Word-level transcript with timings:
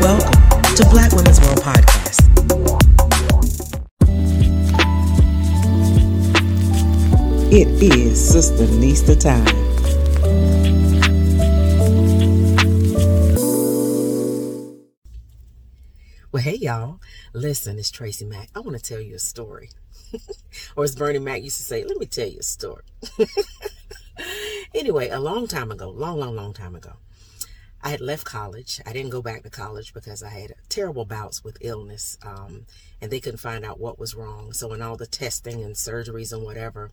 Welcome 0.00 0.62
to 0.76 0.88
Black 0.88 1.12
Women's 1.12 1.38
World 1.42 1.60
Podcast. 1.60 2.24
It 7.52 7.68
is 7.82 8.32
Sister 8.32 8.64
Nista 8.64 9.20
time. 9.20 9.44
Well, 16.32 16.42
hey 16.42 16.56
y'all. 16.56 17.00
Listen, 17.34 17.78
it's 17.78 17.90
Tracy 17.90 18.24
Mack. 18.24 18.48
I 18.54 18.60
want 18.60 18.78
to 18.78 18.82
tell 18.82 19.02
you 19.02 19.16
a 19.16 19.18
story. 19.18 19.68
or 20.76 20.84
as 20.84 20.96
Bernie 20.96 21.18
Mac 21.18 21.42
used 21.42 21.58
to 21.58 21.62
say, 21.62 21.84
let 21.84 21.98
me 21.98 22.06
tell 22.06 22.26
you 22.26 22.38
a 22.38 22.42
story. 22.42 22.84
anyway, 24.74 25.10
a 25.10 25.20
long 25.20 25.46
time 25.46 25.70
ago, 25.70 25.90
long, 25.90 26.18
long, 26.18 26.34
long 26.34 26.54
time 26.54 26.74
ago, 26.74 26.94
I 27.82 27.90
had 27.90 28.00
left 28.00 28.26
college. 28.26 28.80
I 28.84 28.92
didn't 28.92 29.10
go 29.10 29.22
back 29.22 29.42
to 29.42 29.50
college 29.50 29.94
because 29.94 30.22
I 30.22 30.28
had 30.28 30.54
terrible 30.68 31.06
bouts 31.06 31.42
with 31.42 31.56
illness, 31.62 32.18
um, 32.22 32.66
and 33.00 33.10
they 33.10 33.20
couldn't 33.20 33.38
find 33.38 33.64
out 33.64 33.80
what 33.80 33.98
was 33.98 34.14
wrong. 34.14 34.52
So, 34.52 34.72
in 34.74 34.82
all 34.82 34.96
the 34.96 35.06
testing 35.06 35.62
and 35.62 35.74
surgeries 35.74 36.32
and 36.32 36.42
whatever, 36.42 36.90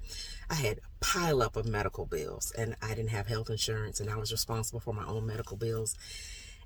I 0.49 0.55
had 0.55 0.77
a 0.77 1.05
pile 1.05 1.41
up 1.41 1.57
of 1.57 1.65
medical 1.65 2.05
bills, 2.05 2.53
and 2.57 2.75
I 2.81 2.89
didn't 2.89 3.09
have 3.09 3.27
health 3.27 3.49
insurance, 3.49 3.99
and 3.99 4.09
I 4.09 4.15
was 4.15 4.31
responsible 4.31 4.79
for 4.79 4.93
my 4.93 5.05
own 5.05 5.25
medical 5.27 5.57
bills. 5.57 5.95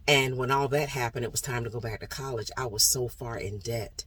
And 0.07 0.37
when 0.37 0.51
all 0.51 0.67
that 0.67 0.89
happened, 0.89 1.25
it 1.25 1.31
was 1.31 1.41
time 1.41 1.63
to 1.63 1.69
go 1.69 1.79
back 1.79 1.99
to 2.01 2.07
college. 2.07 2.51
I 2.57 2.67
was 2.67 2.83
so 2.83 3.07
far 3.07 3.37
in 3.37 3.57
debt, 3.57 4.05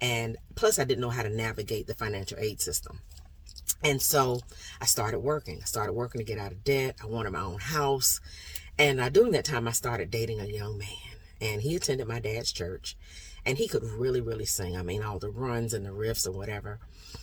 and 0.00 0.38
plus, 0.54 0.78
I 0.78 0.84
didn't 0.84 1.02
know 1.02 1.10
how 1.10 1.22
to 1.22 1.28
navigate 1.30 1.86
the 1.86 1.94
financial 1.94 2.38
aid 2.38 2.62
system. 2.62 3.00
And 3.82 4.00
so 4.00 4.40
I 4.80 4.84
started 4.84 5.20
working. 5.20 5.60
I 5.62 5.64
started 5.64 5.92
working 5.92 6.18
to 6.18 6.24
get 6.24 6.38
out 6.38 6.52
of 6.52 6.64
debt. 6.64 6.96
I 7.02 7.06
wanted 7.06 7.32
my 7.32 7.40
own 7.40 7.60
house. 7.60 8.20
And 8.80 8.98
uh, 8.98 9.10
during 9.10 9.32
that 9.32 9.44
time, 9.44 9.68
I 9.68 9.72
started 9.72 10.10
dating 10.10 10.40
a 10.40 10.46
young 10.46 10.78
man. 10.78 10.88
And 11.38 11.60
he 11.60 11.76
attended 11.76 12.08
my 12.08 12.18
dad's 12.18 12.50
church. 12.50 12.96
And 13.44 13.58
he 13.58 13.68
could 13.68 13.84
really, 13.84 14.22
really 14.22 14.46
sing. 14.46 14.74
I 14.74 14.82
mean, 14.82 15.02
all 15.02 15.18
the 15.18 15.28
runs 15.28 15.74
and 15.74 15.84
the 15.84 15.90
riffs 15.90 16.26
and 16.26 16.34
whatever. 16.34 16.78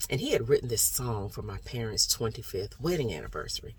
And 0.07 0.21
he 0.21 0.31
had 0.31 0.49
written 0.49 0.69
this 0.69 0.83
song 0.83 1.29
for 1.29 1.41
my 1.41 1.57
parents' 1.65 2.15
25th 2.15 2.79
wedding 2.79 3.11
anniversary. 3.11 3.75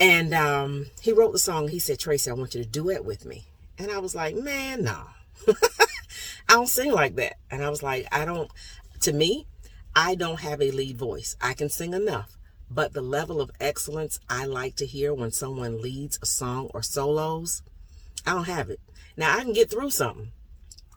And 0.00 0.34
um, 0.34 0.86
he 1.00 1.12
wrote 1.12 1.32
the 1.32 1.38
song. 1.38 1.68
He 1.68 1.78
said, 1.78 2.00
Tracy, 2.00 2.32
I 2.32 2.34
want 2.34 2.56
you 2.56 2.64
to 2.64 2.68
duet 2.68 3.04
with 3.04 3.24
me. 3.24 3.44
And 3.78 3.92
I 3.92 3.98
was 3.98 4.16
like, 4.16 4.34
man, 4.34 4.82
no. 4.82 5.04
I 5.48 6.54
don't 6.54 6.68
sing 6.68 6.90
like 6.90 7.14
that. 7.14 7.36
And 7.48 7.62
I 7.62 7.70
was 7.70 7.84
like, 7.84 8.08
I 8.10 8.24
don't, 8.24 8.50
to 9.02 9.12
me, 9.12 9.46
I 9.94 10.16
don't 10.16 10.40
have 10.40 10.60
a 10.60 10.72
lead 10.72 10.98
voice. 10.98 11.36
I 11.40 11.54
can 11.54 11.68
sing 11.68 11.94
enough, 11.94 12.36
but 12.70 12.92
the 12.92 13.02
level 13.02 13.40
of 13.40 13.50
excellence 13.60 14.18
I 14.28 14.44
like 14.46 14.76
to 14.76 14.86
hear 14.86 15.14
when 15.14 15.30
someone 15.30 15.80
leads 15.80 16.18
a 16.22 16.26
song 16.26 16.70
or 16.74 16.82
solos, 16.82 17.62
I 18.26 18.32
don't 18.34 18.44
have 18.44 18.70
it. 18.70 18.80
Now 19.16 19.36
I 19.36 19.42
can 19.42 19.52
get 19.52 19.70
through 19.70 19.90
something, 19.90 20.32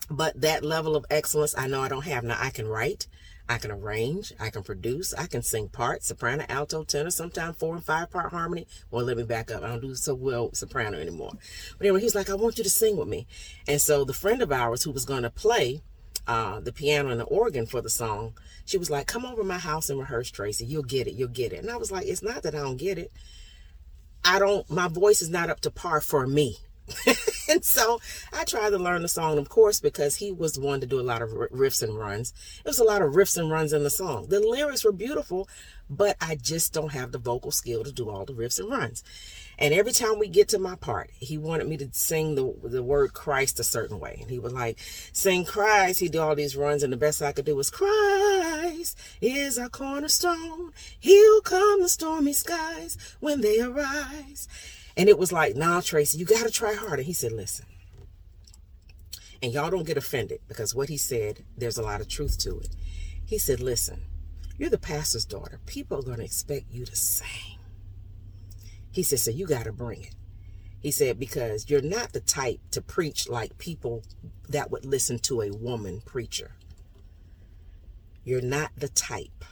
but 0.10 0.42
that 0.42 0.64
level 0.64 0.96
of 0.96 1.06
excellence 1.10 1.56
I 1.58 1.68
know 1.68 1.82
I 1.82 1.90
don't 1.90 2.06
have. 2.06 2.24
Now 2.24 2.38
I 2.40 2.50
can 2.50 2.68
write, 2.68 3.08
I 3.48 3.58
can 3.58 3.72
arrange, 3.72 4.32
I 4.40 4.50
can 4.50 4.64
produce, 4.64 5.14
I 5.14 5.26
can 5.26 5.42
sing 5.42 5.70
parts, 5.70 6.08
soprano, 6.08 6.46
alto, 6.50 6.84
tenor, 6.84 7.10
sometimes 7.10 7.58
four 7.58 7.76
and 7.76 7.84
five 7.84 8.12
part 8.12 8.32
harmony. 8.32 8.68
Well, 8.92 9.06
let 9.06 9.18
me 9.18 9.24
back 9.24 9.50
up. 9.50 9.64
I 9.64 9.70
don't 9.70 9.82
do 9.82 9.96
so 9.96 10.14
well 10.14 10.54
soprano 10.54 11.00
anymore. 11.00 11.32
But 11.78 11.88
anyway, 11.88 12.02
he's 12.02 12.16
like, 12.16 12.30
I 12.30 12.36
want 12.36 12.58
you 12.58 12.64
to 12.64 12.70
sing 12.70 12.98
with 12.98 13.08
me. 13.08 13.26
And 13.68 13.82
so 13.82 14.04
the 14.04 14.14
friend 14.14 14.42
of 14.42 14.52
ours 14.52 14.84
who 14.84 14.92
was 14.92 15.06
going 15.06 15.24
to 15.24 15.30
play 15.30 15.82
uh, 16.30 16.60
the 16.60 16.72
piano 16.72 17.10
and 17.10 17.20
the 17.20 17.26
organ 17.26 17.66
for 17.66 17.82
the 17.82 17.90
song, 17.90 18.34
she 18.64 18.78
was 18.78 18.92
like, 18.92 19.08
Come 19.08 19.26
over 19.26 19.44
my 19.44 19.58
house 19.58 19.90
and 19.90 20.00
rehearse, 20.00 20.30
Tracy. 20.30 20.64
You'll 20.64 20.84
get 20.84 21.08
it. 21.08 21.16
You'll 21.16 21.28
get 21.28 21.52
it. 21.52 21.58
And 21.58 21.72
I 21.72 21.78
was 21.78 21.92
like, 21.92 22.06
It's 22.06 22.22
not 22.22 22.44
that 22.44 22.54
I 22.54 22.60
don't 22.60 22.78
get 22.78 23.00
it. 23.00 23.12
I 24.24 24.38
don't, 24.38 24.70
my 24.70 24.88
voice 24.88 25.24
is 25.24 25.30
not 25.32 25.50
up 25.50 25.62
to 25.62 25.72
par 25.72 26.02
for 26.02 26.28
me. 26.28 26.58
and 27.50 27.66
so 27.66 28.00
I 28.32 28.44
tried 28.44 28.72
to 28.72 28.78
learn 28.78 29.02
the 29.02 29.08
song, 29.08 29.40
of 29.40 29.50
course, 29.50 29.80
because 29.80 30.18
he 30.18 30.32
was 30.32 30.60
one 30.60 30.82
to 30.82 30.88
do 30.88 31.00
a 31.00 31.02
lot 31.02 31.24
of 31.24 31.30
riffs 31.30 31.82
and 31.82 31.98
runs. 31.98 32.32
It 32.64 32.68
was 32.68 32.80
a 32.80 32.84
lot 32.84 33.02
of 33.02 33.14
riffs 33.14 33.38
and 33.38 33.50
runs 33.50 33.74
in 33.74 33.84
the 33.84 33.90
song. 33.90 34.28
The 34.28 34.40
lyrics 34.40 34.86
were 34.86 34.92
beautiful, 34.92 35.50
but 35.90 36.16
I 36.22 36.36
just 36.36 36.74
don't 36.74 36.92
have 36.92 37.12
the 37.12 37.18
vocal 37.18 37.52
skill 37.52 37.84
to 37.84 37.92
do 37.92 38.10
all 38.10 38.26
the 38.26 38.34
riffs 38.34 38.60
and 38.60 38.70
runs. 38.70 39.04
And 39.62 39.74
every 39.74 39.92
time 39.92 40.18
we 40.18 40.30
get 40.30 40.48
to 40.50 40.60
my 40.60 40.76
part, 40.76 41.12
he 41.20 41.38
wanted 41.38 41.68
me 41.68 41.76
to 41.78 41.90
sing 41.92 42.36
the 42.36 42.56
the 42.64 42.82
word 42.82 43.14
Christ 43.14 43.60
a 43.60 43.64
certain 43.64 44.00
way. 44.00 44.18
And 44.22 44.32
he 44.32 44.40
would 44.40 44.54
like 44.54 44.80
sing 45.12 45.44
Christ. 45.44 46.00
He'd 46.00 46.14
do 46.14 46.22
all 46.22 46.34
these 46.34 46.56
runs, 46.56 46.82
and 46.82 46.94
the 46.94 46.98
best 46.98 47.22
I 47.22 47.34
could 47.34 47.46
do 47.46 47.58
was 47.58 47.70
Christ 47.70 48.98
is 49.22 49.60
our 49.60 49.68
cornerstone. 49.68 50.72
He'll 50.98 51.42
come 51.42 51.82
the 51.82 51.90
stormy 51.90 52.32
skies 52.34 52.98
when 53.20 53.42
they 53.42 53.60
arise. 53.60 54.48
And 54.96 55.10
it 55.10 55.18
was 55.18 55.32
like, 55.34 55.56
nah, 55.56 55.82
Tracy, 55.82 56.18
you 56.18 56.26
got 56.26 56.46
to 56.46 56.52
try 56.52 56.74
harder. 56.74 57.04
He 57.04 57.14
said, 57.14 57.34
listen. 57.34 57.66
And 59.42 59.54
y'all 59.54 59.70
don't 59.70 59.88
get 59.88 59.98
offended 59.98 60.40
because 60.48 60.76
what 60.76 60.90
he 60.90 60.98
said, 60.98 61.44
there's 61.58 61.78
a 61.78 61.84
lot 61.84 62.02
of 62.02 62.08
truth 62.08 62.38
to 62.40 62.60
it. 62.60 62.70
He 63.26 63.38
said, 63.38 63.60
listen, 63.60 64.02
you're 64.58 64.70
the 64.70 64.78
pastor's 64.78 65.24
daughter. 65.26 65.60
People 65.66 66.00
are 66.00 66.04
going 66.04 66.18
to 66.18 66.26
expect 66.26 66.72
you 66.72 66.86
to 66.86 66.96
sing. 66.96 67.59
He 68.92 69.04
said, 69.04 69.20
so 69.20 69.32
you 69.32 69.46
got 69.46 69.66
to 69.66 69.72
bring 69.72 70.04
it. 70.04 70.16
He 70.80 70.92
said, 70.92 71.20
because 71.20 71.70
you're 71.70 71.82
not 71.82 72.14
the 72.14 72.22
type 72.22 72.60
to 72.72 72.82
preach 72.82 73.28
like 73.28 73.58
people 73.58 74.04
that 74.48 74.72
would 74.72 74.86
listen 74.86 75.20
to 75.20 75.42
a 75.42 75.52
woman 75.52 76.02
preacher. 76.06 76.56
You're 78.24 78.42
not 78.42 78.72
the 78.78 78.88
type. 78.88 79.44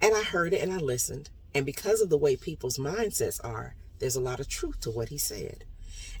And 0.00 0.14
I 0.14 0.22
heard 0.22 0.52
it 0.52 0.62
and 0.62 0.72
I 0.72 0.78
listened. 0.78 1.30
And 1.54 1.66
because 1.66 2.00
of 2.00 2.10
the 2.10 2.18
way 2.18 2.36
people's 2.36 2.78
mindsets 2.78 3.42
are, 3.44 3.76
there's 3.98 4.16
a 4.16 4.20
lot 4.20 4.40
of 4.40 4.48
truth 4.48 4.80
to 4.80 4.90
what 4.90 5.10
he 5.10 5.18
said. 5.18 5.64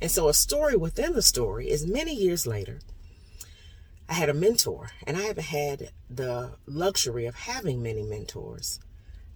And 0.00 0.10
so, 0.10 0.28
a 0.28 0.34
story 0.34 0.76
within 0.76 1.12
the 1.12 1.22
story 1.22 1.70
is 1.70 1.86
many 1.86 2.14
years 2.14 2.46
later, 2.46 2.80
I 4.08 4.14
had 4.14 4.28
a 4.28 4.34
mentor, 4.34 4.90
and 5.06 5.16
I 5.16 5.22
haven't 5.22 5.46
had 5.46 5.90
the 6.10 6.56
luxury 6.66 7.26
of 7.26 7.34
having 7.34 7.82
many 7.82 8.02
mentors. 8.02 8.80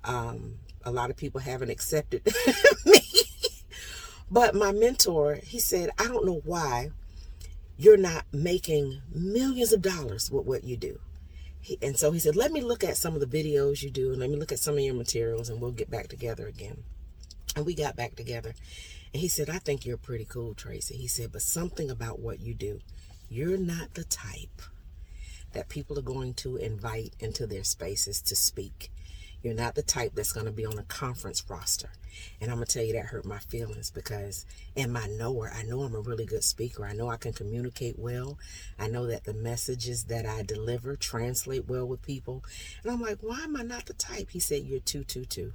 Um, 0.04 0.56
a 0.88 0.92
lot 0.92 1.10
of 1.10 1.16
people 1.16 1.40
haven't 1.40 1.70
accepted 1.70 2.22
me. 2.86 3.00
but 4.30 4.54
my 4.54 4.72
mentor, 4.72 5.38
he 5.42 5.58
said, 5.58 5.90
I 5.98 6.06
don't 6.08 6.26
know 6.26 6.40
why 6.44 6.90
you're 7.76 7.96
not 7.96 8.24
making 8.32 9.02
millions 9.14 9.72
of 9.72 9.82
dollars 9.82 10.30
with 10.30 10.44
what 10.44 10.64
you 10.64 10.76
do. 10.76 10.98
He, 11.60 11.78
and 11.82 11.96
so 11.96 12.10
he 12.12 12.18
said, 12.18 12.36
Let 12.36 12.52
me 12.52 12.60
look 12.60 12.82
at 12.82 12.96
some 12.96 13.14
of 13.14 13.20
the 13.20 13.26
videos 13.26 13.82
you 13.82 13.90
do, 13.90 14.10
and 14.10 14.20
let 14.20 14.30
me 14.30 14.36
look 14.36 14.52
at 14.52 14.58
some 14.58 14.74
of 14.74 14.80
your 14.80 14.94
materials, 14.94 15.48
and 15.48 15.60
we'll 15.60 15.72
get 15.72 15.90
back 15.90 16.08
together 16.08 16.46
again. 16.46 16.82
And 17.54 17.66
we 17.66 17.74
got 17.74 17.96
back 17.96 18.16
together. 18.16 18.54
And 19.12 19.20
he 19.20 19.28
said, 19.28 19.48
I 19.48 19.58
think 19.58 19.86
you're 19.86 19.96
pretty 19.96 20.24
cool, 20.24 20.54
Tracy. 20.54 20.96
He 20.96 21.08
said, 21.08 21.32
but 21.32 21.42
something 21.42 21.90
about 21.90 22.20
what 22.20 22.40
you 22.40 22.54
do, 22.54 22.80
you're 23.28 23.56
not 23.56 23.94
the 23.94 24.04
type 24.04 24.62
that 25.52 25.68
people 25.68 25.98
are 25.98 26.02
going 26.02 26.34
to 26.34 26.56
invite 26.56 27.14
into 27.18 27.46
their 27.46 27.64
spaces 27.64 28.20
to 28.22 28.36
speak. 28.36 28.90
You're 29.42 29.54
not 29.54 29.74
the 29.74 29.82
type 29.82 30.12
that's 30.14 30.32
going 30.32 30.46
to 30.46 30.52
be 30.52 30.66
on 30.66 30.78
a 30.78 30.82
conference 30.84 31.44
roster. 31.48 31.90
And 32.40 32.50
I'm 32.50 32.56
going 32.56 32.66
to 32.66 32.72
tell 32.72 32.84
you 32.84 32.94
that 32.94 33.06
hurt 33.06 33.24
my 33.24 33.38
feelings 33.38 33.90
because 33.90 34.44
in 34.74 34.92
my 34.92 35.06
knower, 35.06 35.50
I 35.54 35.62
know 35.62 35.82
I'm 35.82 35.94
a 35.94 36.00
really 36.00 36.26
good 36.26 36.42
speaker. 36.42 36.84
I 36.84 36.92
know 36.92 37.08
I 37.08 37.16
can 37.16 37.32
communicate 37.32 37.98
well. 37.98 38.38
I 38.78 38.88
know 38.88 39.06
that 39.06 39.24
the 39.24 39.34
messages 39.34 40.04
that 40.04 40.26
I 40.26 40.42
deliver 40.42 40.96
translate 40.96 41.68
well 41.68 41.86
with 41.86 42.02
people. 42.02 42.44
And 42.82 42.92
I'm 42.92 43.00
like, 43.00 43.18
why 43.20 43.42
am 43.42 43.56
I 43.56 43.62
not 43.62 43.86
the 43.86 43.94
type? 43.94 44.30
He 44.30 44.40
said, 44.40 44.64
You're 44.64 44.80
222. 44.80 45.52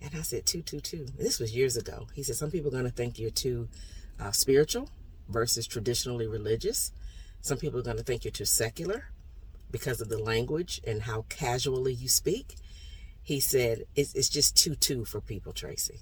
And 0.00 0.14
I 0.14 0.22
said, 0.22 0.46
222. 0.46 1.12
This 1.18 1.38
was 1.38 1.54
years 1.54 1.76
ago. 1.76 2.08
He 2.14 2.22
said, 2.22 2.36
Some 2.36 2.50
people 2.50 2.68
are 2.68 2.72
going 2.72 2.84
to 2.84 2.90
think 2.90 3.18
you're 3.18 3.30
too 3.30 3.68
uh, 4.18 4.32
spiritual 4.32 4.90
versus 5.28 5.66
traditionally 5.66 6.26
religious. 6.26 6.92
Some 7.40 7.58
people 7.58 7.80
are 7.80 7.84
going 7.84 7.98
to 7.98 8.02
think 8.02 8.24
you're 8.24 8.32
too 8.32 8.44
secular 8.46 9.10
because 9.74 10.00
of 10.00 10.08
the 10.08 10.22
language 10.22 10.80
and 10.86 11.02
how 11.02 11.24
casually 11.28 11.92
you 11.92 12.08
speak. 12.08 12.54
He 13.24 13.40
said, 13.40 13.82
It's, 13.96 14.14
it's 14.14 14.28
just 14.28 14.56
2 14.56 14.76
2 14.76 15.04
for 15.04 15.20
people, 15.20 15.52
Tracy. 15.52 15.98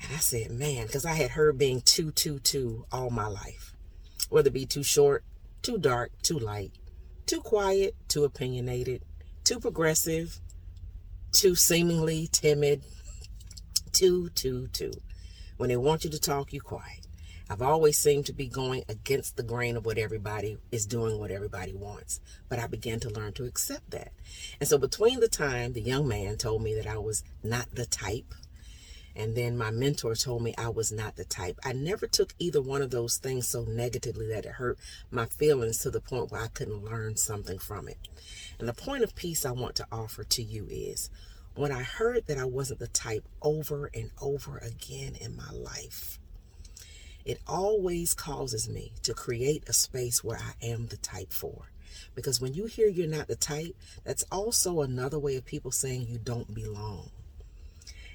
And 0.00 0.12
I 0.14 0.18
said, 0.18 0.52
Man, 0.52 0.86
because 0.86 1.04
I 1.04 1.14
had 1.14 1.32
heard 1.32 1.58
being 1.58 1.80
222 1.80 2.86
all 2.92 3.10
my 3.10 3.26
life. 3.26 3.74
Whether 4.30 4.50
it 4.50 4.54
be 4.54 4.66
too 4.66 4.84
short, 4.84 5.24
too 5.62 5.78
dark, 5.78 6.12
too 6.22 6.38
light, 6.38 6.70
too 7.26 7.40
quiet, 7.40 7.96
too 8.06 8.22
opinionated, 8.22 9.02
too 9.42 9.58
progressive, 9.58 10.38
too 11.32 11.56
seemingly 11.56 12.28
timid. 12.30 12.84
Too, 13.90 14.28
too, 14.28 14.68
too. 14.68 14.92
When 15.56 15.70
they 15.70 15.76
want 15.76 16.04
you 16.04 16.10
to 16.10 16.20
talk, 16.20 16.52
you 16.52 16.60
quiet. 16.60 17.03
I've 17.50 17.60
always 17.60 17.98
seemed 17.98 18.24
to 18.26 18.32
be 18.32 18.46
going 18.46 18.84
against 18.88 19.36
the 19.36 19.42
grain 19.42 19.76
of 19.76 19.84
what 19.84 19.98
everybody 19.98 20.56
is 20.72 20.86
doing, 20.86 21.18
what 21.18 21.30
everybody 21.30 21.74
wants. 21.74 22.20
But 22.48 22.58
I 22.58 22.66
began 22.66 23.00
to 23.00 23.10
learn 23.10 23.34
to 23.34 23.44
accept 23.44 23.90
that. 23.90 24.12
And 24.60 24.68
so 24.68 24.78
between 24.78 25.20
the 25.20 25.28
time 25.28 25.74
the 25.74 25.82
young 25.82 26.08
man 26.08 26.36
told 26.36 26.62
me 26.62 26.74
that 26.74 26.86
I 26.86 26.96
was 26.96 27.22
not 27.42 27.74
the 27.74 27.84
type, 27.84 28.34
and 29.14 29.36
then 29.36 29.56
my 29.56 29.70
mentor 29.70 30.14
told 30.14 30.42
me 30.42 30.54
I 30.56 30.70
was 30.70 30.90
not 30.90 31.16
the 31.16 31.24
type, 31.24 31.58
I 31.64 31.72
never 31.72 32.06
took 32.06 32.34
either 32.38 32.62
one 32.62 32.82
of 32.82 32.90
those 32.90 33.18
things 33.18 33.46
so 33.46 33.64
negatively 33.64 34.26
that 34.28 34.46
it 34.46 34.52
hurt 34.52 34.78
my 35.10 35.26
feelings 35.26 35.78
to 35.80 35.90
the 35.90 36.00
point 36.00 36.32
where 36.32 36.42
I 36.42 36.48
couldn't 36.48 36.84
learn 36.84 37.16
something 37.16 37.58
from 37.58 37.88
it. 37.88 37.98
And 38.58 38.68
the 38.68 38.72
point 38.72 39.04
of 39.04 39.14
peace 39.14 39.44
I 39.44 39.52
want 39.52 39.76
to 39.76 39.86
offer 39.92 40.24
to 40.24 40.42
you 40.42 40.66
is 40.70 41.10
when 41.54 41.70
I 41.70 41.82
heard 41.82 42.26
that 42.26 42.38
I 42.38 42.44
wasn't 42.44 42.80
the 42.80 42.88
type 42.88 43.28
over 43.40 43.90
and 43.94 44.10
over 44.20 44.58
again 44.58 45.14
in 45.20 45.36
my 45.36 45.50
life, 45.52 46.18
it 47.24 47.40
always 47.46 48.14
causes 48.14 48.68
me 48.68 48.92
to 49.02 49.14
create 49.14 49.68
a 49.68 49.72
space 49.72 50.22
where 50.22 50.38
I 50.38 50.52
am 50.64 50.86
the 50.86 50.96
type 50.98 51.32
for. 51.32 51.70
Because 52.14 52.40
when 52.40 52.54
you 52.54 52.66
hear 52.66 52.88
you're 52.88 53.06
not 53.06 53.28
the 53.28 53.36
type, 53.36 53.74
that's 54.04 54.24
also 54.30 54.82
another 54.82 55.18
way 55.18 55.36
of 55.36 55.44
people 55.44 55.70
saying 55.70 56.06
you 56.08 56.18
don't 56.18 56.54
belong. 56.54 57.10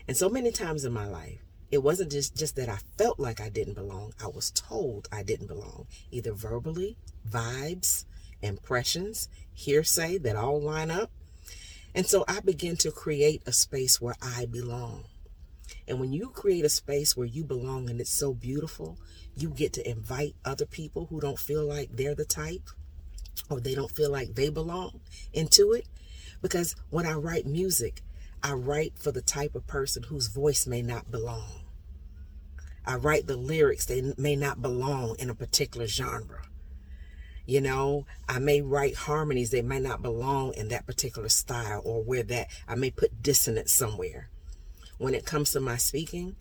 And 0.08 0.16
so 0.16 0.30
many 0.30 0.52
times 0.52 0.86
in 0.86 0.94
my 0.94 1.08
life, 1.08 1.40
it 1.72 1.84
wasn't 1.84 2.12
just, 2.12 2.36
just 2.36 2.56
that 2.56 2.70
I 2.70 2.80
felt 2.98 3.20
like 3.20 3.40
I 3.40 3.50
didn't 3.50 3.76
belong. 3.76 4.14
I 4.24 4.28
was 4.28 4.52
told 4.52 5.08
I 5.12 5.24
didn't 5.24 5.48
belong, 5.48 5.86
either 6.12 6.34
verbally, 6.34 6.98
vibes, 7.30 8.06
impressions, 8.42 9.30
hearsay 9.54 10.18
that 10.20 10.36
all 10.36 10.60
line 10.60 10.90
up. 10.90 11.12
And 11.94 12.08
so 12.08 12.24
I 12.28 12.40
began 12.40 12.76
to 12.78 12.92
create 12.92 13.42
a 13.46 13.52
space 13.52 14.00
where 14.00 14.16
I 14.22 14.46
belong. 14.46 15.06
And 15.90 16.00
when 16.00 16.14
you 16.14 16.30
create 16.30 16.64
a 16.64 16.70
space 16.70 17.18
where 17.18 17.26
you 17.26 17.44
belong 17.44 17.90
and 17.90 18.00
it's 18.00 18.12
so 18.12 18.32
beautiful, 18.32 19.00
you 19.36 19.50
get 19.50 19.74
to 19.74 19.90
invite 19.90 20.36
other 20.46 20.68
people 20.68 21.08
who 21.08 21.20
don't 21.20 21.40
feel 21.40 21.66
like 21.66 21.90
they're 21.92 22.14
the 22.14 22.26
type 22.26 22.70
or 23.50 23.60
they 23.60 23.74
don't 23.74 23.96
feel 23.96 24.12
like 24.12 24.36
they 24.36 24.50
belong 24.50 25.02
into 25.34 25.74
it. 25.74 25.88
Because 26.44 26.76
when 26.92 27.08
I 27.08 27.14
write 27.14 27.48
music, 27.48 28.04
I 28.44 28.54
write 28.54 29.00
for 29.00 29.12
the 29.12 29.24
type 29.24 29.56
of 29.56 29.66
person 29.66 30.04
whose 30.04 30.28
voice 30.28 30.68
may 30.68 30.84
not 30.84 31.10
belong. 31.10 31.64
I 32.86 32.96
write 32.96 33.26
the 33.26 33.36
lyrics, 33.36 33.86
they 33.86 34.14
may 34.16 34.36
not 34.36 34.62
belong 34.62 35.16
in 35.18 35.32
a 35.32 35.36
particular 35.36 35.88
genre. 35.88 36.44
You 37.48 37.62
know, 37.62 38.06
I 38.28 38.38
may 38.38 38.62
write 38.62 38.96
harmonies, 38.96 39.50
they 39.50 39.64
may 39.64 39.80
not 39.80 40.04
belong 40.04 40.54
in 40.54 40.68
that 40.68 40.86
particular 40.86 41.30
style 41.30 41.82
or 41.84 42.04
where 42.04 42.24
that 42.24 42.48
I 42.68 42.76
may 42.76 42.92
put 42.92 43.24
dissonance 43.24 43.72
somewhere. 43.72 44.30
When 45.00 45.16
it 45.16 45.26
comes 45.26 45.52
to 45.52 45.62
my 45.62 45.78
speaking, 45.78 46.36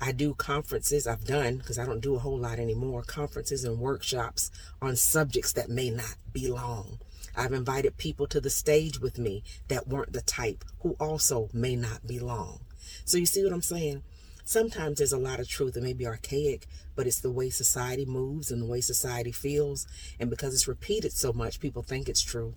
I 0.00 0.10
do 0.10 0.34
conferences, 0.34 1.06
I've 1.06 1.24
done, 1.24 1.58
because 1.58 1.78
I 1.78 1.86
don't 1.86 2.00
do 2.00 2.16
a 2.16 2.18
whole 2.18 2.36
lot 2.36 2.58
anymore, 2.58 3.04
conferences 3.04 3.62
and 3.62 3.78
workshops 3.78 4.50
on 4.82 4.96
subjects 4.96 5.52
that 5.52 5.70
may 5.70 5.90
not 5.90 6.16
belong. 6.32 6.98
I've 7.36 7.52
invited 7.52 7.98
people 7.98 8.26
to 8.26 8.40
the 8.40 8.50
stage 8.50 8.98
with 8.98 9.16
me 9.16 9.44
that 9.68 9.86
weren't 9.86 10.12
the 10.12 10.22
type 10.22 10.64
who 10.80 10.96
also 10.98 11.50
may 11.52 11.76
not 11.76 12.04
belong. 12.04 12.62
So 13.04 13.16
you 13.16 13.26
see 13.26 13.44
what 13.44 13.52
I'm 13.52 13.62
saying? 13.62 14.02
Sometimes 14.42 14.98
there's 14.98 15.12
a 15.12 15.16
lot 15.16 15.38
of 15.38 15.48
truth 15.48 15.74
that 15.74 15.84
may 15.84 15.92
be 15.92 16.04
archaic, 16.04 16.66
but 16.96 17.06
it's 17.06 17.20
the 17.20 17.30
way 17.30 17.48
society 17.48 18.04
moves 18.04 18.50
and 18.50 18.60
the 18.60 18.66
way 18.66 18.80
society 18.80 19.30
feels. 19.30 19.86
And 20.18 20.28
because 20.28 20.52
it's 20.52 20.66
repeated 20.66 21.12
so 21.12 21.32
much, 21.32 21.60
people 21.60 21.84
think 21.84 22.08
it's 22.08 22.22
true 22.22 22.56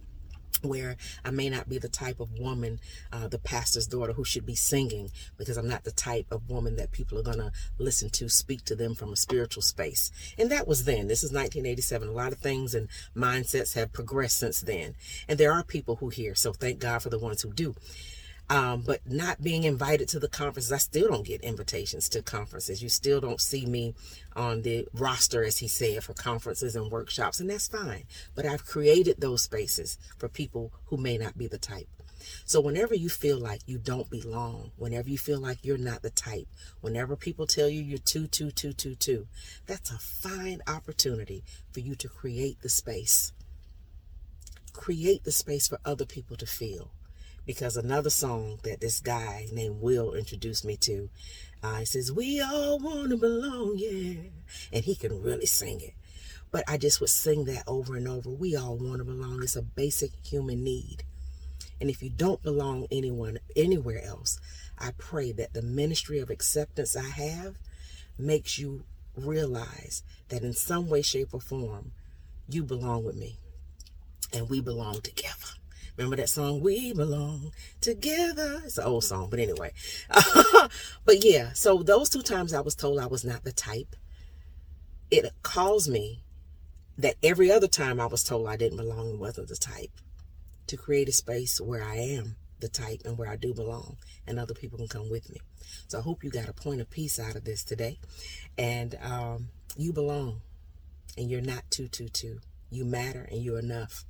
where 0.64 0.98
I 1.24 1.32
may 1.32 1.50
not 1.50 1.70
be 1.70 1.78
the 1.78 1.90
type 1.90 2.20
of 2.20 2.40
woman, 2.40 2.80
uh, 3.12 3.28
the 3.28 3.40
pastor's 3.40 3.88
daughter 3.88 4.14
who 4.14 4.24
should 4.24 4.46
be 4.46 4.56
singing 4.56 5.12
because 5.38 5.58
I'm 5.58 5.68
not 5.68 5.84
the 5.84 5.92
type 5.92 6.28
of 6.32 6.50
woman 6.50 6.76
that 6.78 6.92
people 6.92 7.20
are 7.20 7.24
going 7.24 7.40
to 7.40 7.52
listen 7.78 8.10
to, 8.12 8.30
speak 8.30 8.64
to 8.66 8.76
them 8.76 8.96
from 8.96 9.14
a 9.14 9.18
spiritual 9.18 9.62
space. 9.62 10.12
And 10.38 10.50
that 10.52 10.68
was 10.68 10.86
then. 10.86 11.08
This 11.08 11.24
is 11.24 11.32
1987. 11.32 12.08
A 12.08 12.12
lot 12.12 12.32
of 12.32 12.40
things 12.40 12.74
and 12.74 12.88
mindsets 13.16 13.76
have 13.76 13.94
progressed 13.94 14.38
since 14.38 14.62
then. 14.62 14.96
And 15.28 15.38
there 15.38 15.52
are 15.52 15.64
people 15.64 15.98
who 15.98 16.10
hear. 16.10 16.36
So 16.36 16.54
thank 16.54 16.80
God 16.80 17.02
for 17.02 17.10
the 17.10 17.20
ones 17.20 17.42
who 17.42 17.54
do. 17.54 17.76
Um, 18.50 18.82
but 18.82 19.00
not 19.10 19.42
being 19.42 19.64
invited 19.64 20.10
to 20.10 20.20
the 20.20 20.28
conferences, 20.28 20.72
I 20.72 20.78
still 20.78 21.08
don't 21.08 21.26
get 21.26 21.42
invitations 21.42 22.10
to 22.10 22.22
conferences. 22.22 22.84
You 22.84 22.90
still 22.90 23.22
don't 23.22 23.40
see 23.40 23.66
me 23.66 23.96
on 24.36 24.62
the 24.64 24.86
roster, 24.94 25.44
as 25.44 25.60
he 25.60 25.68
said, 25.68 26.04
for 26.04 26.14
conferences 26.14 26.76
and 26.76 26.92
workshops, 26.92 27.40
and 27.40 27.50
that's 27.50 27.68
fine. 27.68 28.04
But 28.36 28.46
I've 28.46 28.66
created 28.66 29.22
those 29.22 29.44
spaces 29.44 29.98
for 30.18 30.28
people 30.28 30.74
who 30.88 30.98
may 30.98 31.18
not 31.18 31.38
be 31.38 31.48
the 31.48 31.58
type. 31.58 31.88
So, 32.46 32.62
whenever 32.62 32.96
you 32.96 33.10
feel 33.10 33.40
like 33.40 33.62
you 33.66 33.78
don't 33.78 34.10
belong, 34.10 34.72
whenever 34.78 35.10
you 35.10 35.18
feel 35.18 35.40
like 35.40 35.64
you're 35.64 35.78
not 35.78 36.02
the 36.02 36.10
type, 36.10 36.48
whenever 36.82 37.16
people 37.16 37.48
tell 37.48 37.70
you 37.70 37.82
you're 37.82 37.98
too, 37.98 38.28
too, 38.28 38.52
too, 38.52 38.74
too, 38.74 38.96
too, 38.96 39.28
that's 39.66 39.92
a 39.92 39.98
fine 39.98 40.62
opportunity 40.68 41.44
for 41.72 41.80
you 41.80 41.96
to 41.96 42.08
create 42.08 42.62
the 42.62 42.70
space. 42.70 43.32
Create 44.74 45.24
the 45.24 45.32
space 45.32 45.68
for 45.68 45.80
other 45.86 46.06
people 46.06 46.36
to 46.38 46.46
feel 46.46 46.92
because 47.46 47.78
another 47.78 48.10
song 48.10 48.60
that 48.64 48.82
this 48.82 49.00
guy 49.00 49.48
named 49.52 49.82
Will 49.82 50.14
introduced 50.14 50.66
me 50.66 50.78
to, 50.78 51.10
uh, 51.62 51.78
he 51.78 51.86
says, 51.86 52.12
We 52.12 52.42
all 52.42 52.80
want 52.80 53.10
to 53.10 53.18
belong, 53.18 53.76
yeah. 53.78 54.30
And 54.72 54.84
he 54.86 54.96
can 54.96 55.22
really 55.22 55.46
sing 55.46 55.82
it. 55.82 55.94
But 56.52 56.64
I 56.68 56.78
just 56.78 57.02
would 57.02 57.10
sing 57.10 57.46
that 57.46 57.64
over 57.68 57.96
and 57.96 58.08
over. 58.08 58.30
We 58.30 58.56
all 58.56 58.78
want 58.78 59.00
to 59.00 59.04
belong. 59.04 59.42
It's 59.42 59.56
a 59.56 59.62
basic 59.62 60.12
human 60.24 60.64
need. 60.64 61.04
And 61.82 61.90
if 61.90 62.04
you 62.04 62.10
don't 62.10 62.44
belong 62.44 62.88
anyone 62.92 63.40
anywhere 63.56 64.04
else, 64.04 64.40
I 64.78 64.92
pray 64.98 65.32
that 65.34 65.54
the 65.54 65.62
ministry 65.62 66.20
of 66.20 66.30
acceptance 66.30 66.96
I 66.96 67.10
have 67.10 67.56
makes 68.18 68.60
you 68.60 68.84
realize 69.16 70.04
that 70.30 70.44
in 70.44 70.54
some 70.54 70.88
way, 70.88 71.02
shape, 71.02 71.34
or 71.34 71.42
form, 71.42 71.92
you 72.48 72.64
belong 72.64 73.04
with 73.04 73.16
me. 73.16 73.38
And 74.32 74.50
we 74.50 74.62
belong 74.62 75.02
together. 75.02 75.58
Remember 75.98 76.16
that 76.16 76.30
song, 76.30 76.62
We 76.62 76.94
Belong 76.94 77.52
Together? 77.80 78.62
It's 78.66 78.80
an 78.80 78.86
old 78.86 79.04
song, 79.04 79.30
but 79.30 79.40
anyway. 79.40 79.74
but 81.06 81.24
yeah, 81.24 81.54
so 81.54 81.84
those 81.84 82.10
two 82.10 82.24
times 82.24 82.54
I 82.54 82.62
was 82.62 82.74
told 82.74 83.00
I 83.00 83.06
was 83.06 83.24
not 83.24 83.44
the 83.44 83.52
type. 83.52 83.96
It 85.12 85.32
caused 85.44 85.92
me 85.92 86.24
that 86.98 87.16
every 87.22 87.52
other 87.52 87.68
time 87.68 88.00
I 88.00 88.08
was 88.08 88.24
told 88.24 88.48
I 88.48 88.58
didn't 88.58 88.78
belong 88.78 89.12
and 89.12 89.20
wasn't 89.20 89.50
the 89.50 89.56
type 89.56 89.92
to 90.68 90.78
create 90.78 91.10
a 91.10 91.12
space 91.12 91.62
where 91.62 91.84
I 91.84 91.98
am 91.98 92.38
the 92.60 92.70
type 92.70 93.02
and 93.06 93.18
where 93.18 93.30
I 93.30 93.36
do 93.36 93.54
belong 93.54 93.98
and 94.26 94.40
other 94.40 94.54
people 94.54 94.78
can 94.78 94.88
come 94.88 95.10
with 95.12 95.30
me. 95.30 95.42
So 95.88 96.00
I 96.00 96.02
hope 96.02 96.24
you 96.24 96.32
got 96.32 96.50
a 96.50 96.54
point 96.54 96.82
of 96.82 96.90
peace 96.90 97.20
out 97.20 97.36
of 97.36 97.44
this 97.44 97.64
today. 97.64 98.00
And 98.58 98.98
um, 99.04 99.50
you 99.78 99.94
belong 99.94 100.42
and 101.18 101.30
you're 101.30 101.42
not 101.42 101.70
too, 101.70 101.88
too, 101.88 102.10
too. 102.10 102.40
You 102.72 102.86
matter 102.86 103.28
and 103.30 103.44
you're 103.44 103.60
enough. 103.60 104.06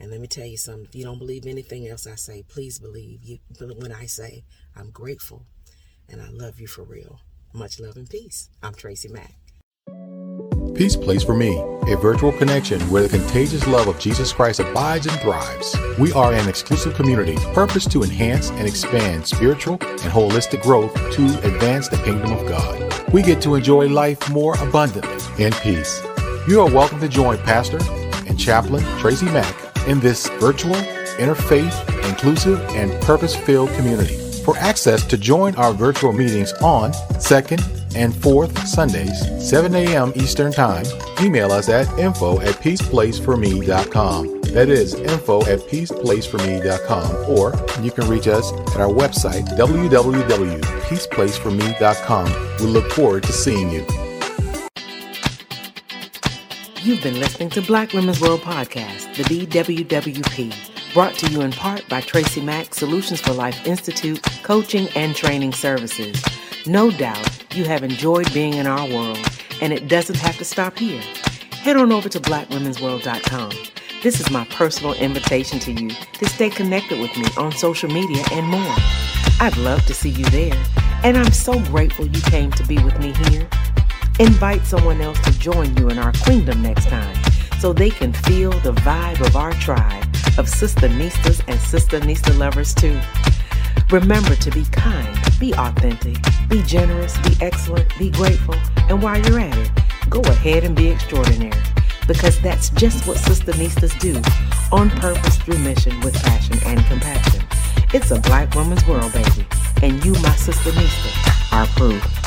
And 0.00 0.10
let 0.10 0.20
me 0.20 0.28
tell 0.28 0.46
you 0.46 0.56
something. 0.56 0.84
If 0.84 0.94
you 0.94 1.04
don't 1.04 1.18
believe 1.18 1.46
anything 1.46 1.88
else 1.88 2.06
I 2.06 2.14
say, 2.14 2.44
please 2.48 2.78
believe 2.78 3.24
you 3.24 3.38
when 3.78 3.92
I 3.92 4.06
say 4.06 4.44
I'm 4.76 4.90
grateful 4.90 5.46
and 6.08 6.20
I 6.20 6.28
love 6.30 6.60
you 6.60 6.66
for 6.66 6.82
real. 6.82 7.20
Much 7.52 7.80
love 7.80 7.96
and 7.96 8.08
peace. 8.08 8.50
I'm 8.62 8.74
Tracy 8.74 9.08
Mack. 9.08 9.34
Peace 10.74 10.94
Place 10.94 11.24
for 11.24 11.34
Me, 11.34 11.58
a 11.88 11.96
virtual 11.96 12.30
connection 12.30 12.80
where 12.82 13.02
the 13.02 13.18
contagious 13.18 13.66
love 13.66 13.88
of 13.88 13.98
Jesus 13.98 14.32
Christ 14.32 14.60
abides 14.60 15.06
and 15.06 15.18
thrives. 15.20 15.76
We 15.98 16.12
are 16.12 16.32
an 16.32 16.48
exclusive 16.48 16.94
community 16.94 17.34
purposed 17.52 17.90
to 17.92 18.04
enhance 18.04 18.50
and 18.50 18.68
expand 18.68 19.26
spiritual 19.26 19.78
and 19.80 20.12
holistic 20.12 20.62
growth 20.62 20.94
to 20.94 21.24
advance 21.42 21.88
the 21.88 21.96
kingdom 21.96 22.32
of 22.32 22.46
God. 22.46 23.12
We 23.12 23.22
get 23.22 23.42
to 23.42 23.56
enjoy 23.56 23.88
life 23.88 24.30
more 24.30 24.54
abundantly 24.62 25.44
in 25.44 25.52
peace. 25.54 26.00
You 26.46 26.60
are 26.60 26.70
welcome 26.70 27.00
to 27.00 27.08
join 27.08 27.38
Pastor 27.38 27.78
and 28.28 28.38
Chaplain 28.38 28.84
Tracy 29.00 29.26
Mack 29.26 29.67
in 29.88 30.00
this 30.00 30.28
virtual, 30.40 30.74
interfaith, 31.18 31.74
inclusive, 32.08 32.60
and 32.70 32.92
purpose 33.02 33.34
filled 33.34 33.70
community. 33.70 34.16
For 34.42 34.56
access 34.58 35.04
to 35.06 35.18
join 35.18 35.54
our 35.56 35.72
virtual 35.72 36.12
meetings 36.12 36.52
on 36.62 36.92
second 37.20 37.64
and 37.94 38.14
fourth 38.14 38.56
Sundays, 38.66 39.20
7 39.46 39.74
a.m. 39.74 40.12
Eastern 40.14 40.52
Time, 40.52 40.86
email 41.20 41.52
us 41.52 41.68
at 41.68 41.86
info 41.98 42.40
at 42.40 42.54
peaceplaceforme.com. 42.56 44.40
That 44.52 44.70
is 44.70 44.94
info 44.94 45.42
at 45.42 45.58
peaceplaceforme.com. 45.60 47.30
Or 47.30 47.52
you 47.82 47.90
can 47.90 48.08
reach 48.08 48.28
us 48.28 48.50
at 48.52 48.80
our 48.80 48.88
website, 48.88 49.46
www.peaceplaceforme.com. 49.58 52.56
We 52.58 52.66
look 52.66 52.90
forward 52.92 53.22
to 53.24 53.32
seeing 53.32 53.70
you. 53.70 54.07
You've 56.82 57.02
been 57.02 57.18
listening 57.18 57.50
to 57.50 57.60
Black 57.60 57.92
Women's 57.92 58.20
World 58.20 58.40
Podcast, 58.40 59.16
the 59.16 59.24
BWWP, 59.24 60.94
brought 60.94 61.12
to 61.14 61.28
you 61.28 61.40
in 61.40 61.50
part 61.50 61.86
by 61.88 62.00
Tracy 62.00 62.40
Mack 62.40 62.72
Solutions 62.72 63.20
for 63.20 63.32
Life 63.32 63.66
Institute, 63.66 64.22
coaching 64.44 64.86
and 64.94 65.14
training 65.16 65.52
services. 65.52 66.22
No 66.66 66.92
doubt 66.92 67.44
you 67.52 67.64
have 67.64 67.82
enjoyed 67.82 68.32
being 68.32 68.54
in 68.54 68.68
our 68.68 68.88
world, 68.88 69.18
and 69.60 69.72
it 69.72 69.88
doesn't 69.88 70.18
have 70.18 70.38
to 70.38 70.44
stop 70.44 70.78
here. 70.78 71.02
Head 71.62 71.76
on 71.76 71.90
over 71.90 72.08
to 72.08 72.20
blackwomensworld.com. 72.20 73.50
This 74.04 74.20
is 74.20 74.30
my 74.30 74.44
personal 74.44 74.94
invitation 74.94 75.58
to 75.58 75.72
you 75.72 75.90
to 75.90 76.26
stay 76.26 76.48
connected 76.48 77.00
with 77.00 77.14
me 77.16 77.26
on 77.36 77.50
social 77.50 77.90
media 77.90 78.22
and 78.30 78.46
more. 78.46 78.76
I'd 79.40 79.56
love 79.56 79.84
to 79.86 79.94
see 79.94 80.10
you 80.10 80.24
there, 80.26 80.64
and 81.02 81.16
I'm 81.16 81.32
so 81.32 81.58
grateful 81.64 82.06
you 82.06 82.22
came 82.22 82.52
to 82.52 82.64
be 82.66 82.78
with 82.84 82.98
me 83.00 83.12
here. 83.30 83.48
Invite 84.20 84.66
someone 84.66 85.00
else 85.00 85.20
to 85.20 85.38
join 85.38 85.76
you 85.76 85.90
in 85.90 85.98
our 85.98 86.12
queendom 86.24 86.60
next 86.60 86.88
time 86.88 87.16
so 87.60 87.72
they 87.72 87.90
can 87.90 88.12
feel 88.12 88.50
the 88.50 88.72
vibe 88.72 89.24
of 89.24 89.36
our 89.36 89.52
tribe 89.52 90.02
of 90.36 90.46
Sistanistas 90.46 91.40
and 91.46 91.58
Sisternista 91.60 92.36
lovers 92.36 92.74
too. 92.74 92.98
Remember 93.90 94.34
to 94.34 94.50
be 94.50 94.64
kind, 94.72 95.16
be 95.38 95.54
authentic, 95.54 96.16
be 96.48 96.62
generous, 96.62 97.16
be 97.18 97.36
excellent, 97.40 97.96
be 97.96 98.10
grateful, 98.10 98.56
and 98.88 99.00
while 99.00 99.20
you're 99.20 99.38
at 99.38 99.56
it, 99.56 99.70
go 100.10 100.20
ahead 100.22 100.64
and 100.64 100.74
be 100.74 100.88
extraordinary 100.88 101.62
because 102.08 102.40
that's 102.40 102.70
just 102.70 103.06
what 103.06 103.18
Sistanistas 103.18 103.96
do 104.00 104.20
on 104.72 104.90
purpose 104.90 105.36
through 105.36 105.58
mission 105.58 105.98
with 106.00 106.14
passion 106.24 106.58
and 106.66 106.84
compassion. 106.86 107.44
It's 107.94 108.10
a 108.10 108.18
black 108.18 108.52
woman's 108.56 108.84
world, 108.88 109.12
baby, 109.12 109.46
and 109.82 110.04
you, 110.04 110.12
my 110.14 110.34
Sisternista, 110.34 111.52
are 111.52 111.66
proof. 111.76 112.17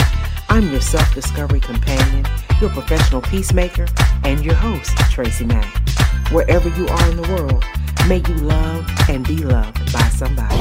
I'm 0.51 0.69
your 0.69 0.81
self 0.81 1.13
discovery 1.15 1.61
companion, 1.61 2.25
your 2.59 2.69
professional 2.71 3.21
peacemaker, 3.21 3.85
and 4.25 4.43
your 4.43 4.53
host, 4.55 4.97
Tracy 5.09 5.45
Mack. 5.45 5.87
Wherever 6.29 6.67
you 6.77 6.89
are 6.89 7.09
in 7.09 7.15
the 7.15 7.29
world, 7.29 7.63
may 8.09 8.17
you 8.17 8.35
love 8.43 8.85
and 9.07 9.25
be 9.25 9.37
loved 9.37 9.93
by 9.93 10.09
somebody. 10.09 10.57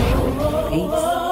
Peace. 0.71 1.30